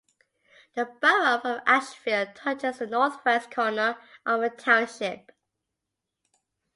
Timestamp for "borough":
0.85-1.41